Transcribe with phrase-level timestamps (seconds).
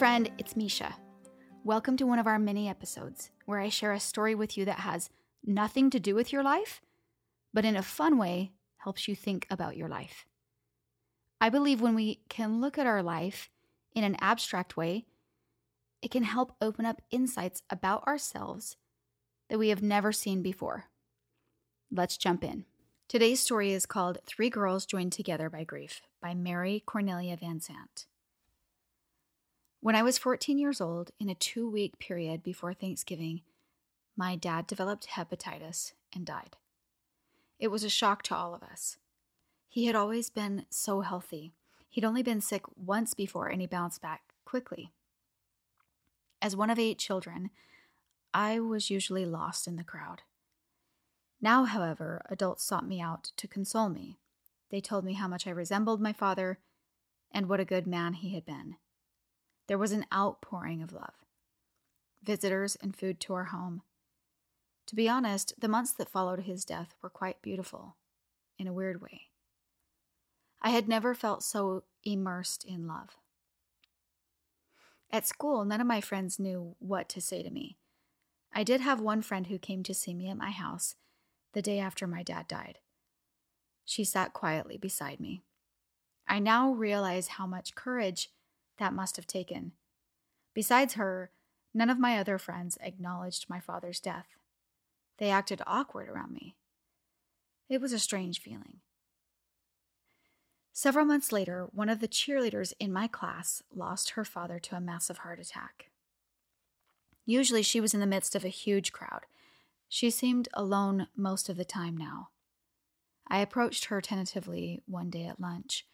[0.00, 0.96] friend, it's Misha.
[1.62, 4.78] Welcome to one of our mini episodes where I share a story with you that
[4.78, 5.10] has
[5.44, 6.80] nothing to do with your life,
[7.52, 10.24] but in a fun way helps you think about your life.
[11.38, 13.50] I believe when we can look at our life
[13.94, 15.04] in an abstract way,
[16.00, 18.78] it can help open up insights about ourselves
[19.50, 20.86] that we have never seen before.
[21.92, 22.64] Let's jump in.
[23.06, 28.06] Today's story is called Three Girls Joined Together by Grief by Mary Cornelia Van Sant.
[29.82, 33.40] When I was 14 years old, in a two week period before Thanksgiving,
[34.14, 36.56] my dad developed hepatitis and died.
[37.58, 38.98] It was a shock to all of us.
[39.70, 41.54] He had always been so healthy.
[41.88, 44.92] He'd only been sick once before and he bounced back quickly.
[46.42, 47.48] As one of eight children,
[48.34, 50.20] I was usually lost in the crowd.
[51.40, 54.18] Now, however, adults sought me out to console me.
[54.70, 56.58] They told me how much I resembled my father
[57.32, 58.76] and what a good man he had been.
[59.70, 61.14] There was an outpouring of love.
[62.24, 63.82] Visitors and food to our home.
[64.88, 67.94] To be honest, the months that followed his death were quite beautiful,
[68.58, 69.28] in a weird way.
[70.60, 73.10] I had never felt so immersed in love.
[75.12, 77.76] At school, none of my friends knew what to say to me.
[78.52, 80.96] I did have one friend who came to see me at my house
[81.52, 82.80] the day after my dad died.
[83.84, 85.44] She sat quietly beside me.
[86.26, 88.30] I now realize how much courage
[88.80, 89.72] that must have taken.
[90.54, 91.30] Besides her,
[91.72, 94.26] none of my other friends acknowledged my father's death.
[95.18, 96.56] They acted awkward around me.
[97.68, 98.80] It was a strange feeling.
[100.72, 104.80] Several months later, one of the cheerleaders in my class lost her father to a
[104.80, 105.90] massive heart attack.
[107.26, 109.26] Usually, she was in the midst of a huge crowd.
[109.88, 112.30] She seemed alone most of the time now.
[113.28, 115.86] I approached her tentatively one day at lunch.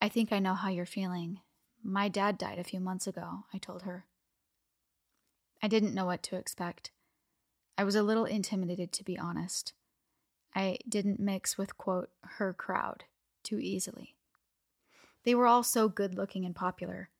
[0.00, 1.40] I think I know how you're feeling.
[1.88, 4.06] My dad died a few months ago, I told her.
[5.62, 6.90] I didn't know what to expect.
[7.78, 9.72] I was a little intimidated, to be honest.
[10.52, 13.04] I didn't mix with, quote, her crowd
[13.44, 14.16] too easily.
[15.22, 17.10] They were all so good looking and popular.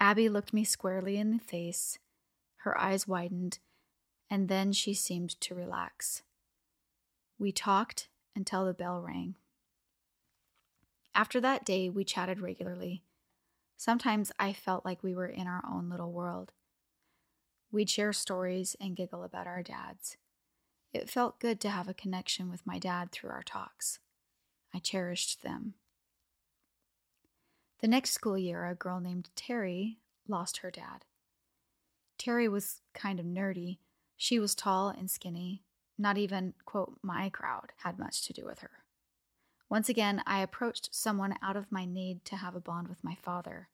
[0.00, 2.00] Abby looked me squarely in the face.
[2.58, 3.60] Her eyes widened,
[4.28, 6.22] and then she seemed to relax.
[7.38, 9.36] We talked until the bell rang.
[11.14, 13.04] After that day, we chatted regularly.
[13.76, 16.52] Sometimes I felt like we were in our own little world.
[17.70, 20.16] We'd share stories and giggle about our dads.
[20.92, 23.98] It felt good to have a connection with my dad through our talks.
[24.74, 25.74] I cherished them.
[27.80, 31.04] The next school year, a girl named Terry lost her dad.
[32.18, 33.78] Terry was kind of nerdy.
[34.16, 35.64] She was tall and skinny.
[35.98, 38.85] Not even, quote, my crowd had much to do with her.
[39.68, 43.16] Once again, I approached someone out of my need to have a bond with my
[43.20, 43.68] father.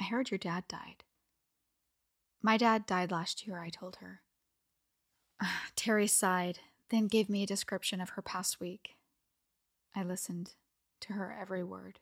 [0.00, 1.04] I heard your dad died.
[2.42, 4.20] My dad died last year, I told her.
[5.40, 8.96] Ah, Terry sighed, then gave me a description of her past week.
[9.96, 10.52] I listened
[11.00, 12.00] to her every word.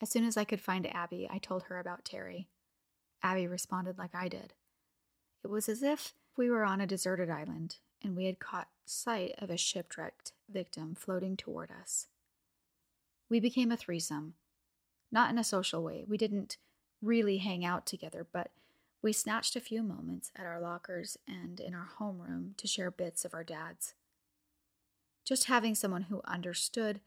[0.00, 2.48] As soon as I could find Abby, I told her about Terry.
[3.22, 4.54] Abby responded like I did.
[5.42, 9.34] It was as if we were on a deserted island and we had caught sight
[9.38, 12.06] of a shipwrecked victim floating toward us.
[13.28, 14.34] We became a threesome.
[15.10, 16.04] Not in a social way.
[16.06, 16.56] We didn't
[17.00, 18.50] really hang out together, but
[19.02, 23.24] we snatched a few moments at our lockers and in our homeroom to share bits
[23.24, 23.94] of our dads.
[25.24, 27.00] Just having someone who understood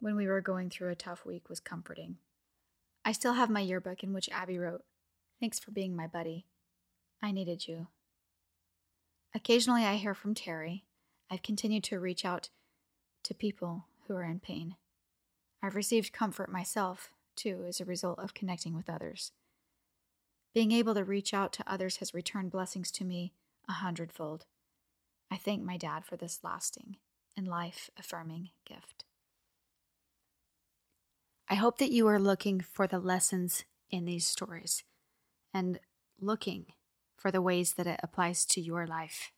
[0.00, 2.16] when we were going through a tough week was comforting.
[3.04, 4.82] I still have my yearbook in which Abby wrote,
[5.40, 6.46] Thanks for being my buddy.
[7.22, 7.88] I needed you.
[9.34, 10.84] Occasionally I hear from Terry.
[11.30, 12.50] I've continued to reach out
[13.24, 14.76] to people who are in pain.
[15.64, 19.32] I've received comfort myself, too, as a result of connecting with others.
[20.52, 23.32] Being able to reach out to others has returned blessings to me
[23.66, 24.44] a hundredfold.
[25.30, 26.98] I thank my dad for this lasting
[27.34, 29.06] and life affirming gift.
[31.48, 34.84] I hope that you are looking for the lessons in these stories
[35.54, 35.80] and
[36.20, 36.66] looking
[37.16, 39.32] for the ways that it applies to your life.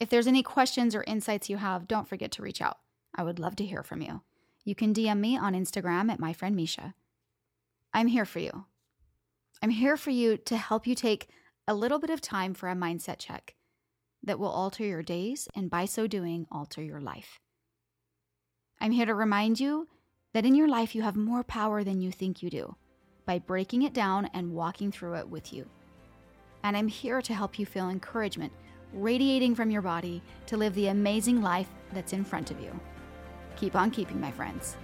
[0.00, 2.78] If there's any questions or insights you have, don't forget to reach out.
[3.14, 4.22] I would love to hear from you.
[4.64, 6.94] You can DM me on Instagram at my friend Misha.
[7.92, 8.66] I'm here for you.
[9.62, 11.28] I'm here for you to help you take
[11.66, 13.54] a little bit of time for a mindset check
[14.22, 17.40] that will alter your days and by so doing, alter your life.
[18.80, 19.88] I'm here to remind you
[20.32, 22.76] that in your life you have more power than you think you do
[23.26, 25.66] by breaking it down and walking through it with you.
[26.62, 28.52] And I'm here to help you feel encouragement
[28.92, 32.78] radiating from your body to live the amazing life that's in front of you.
[33.58, 34.76] Keep on keeping, my friends.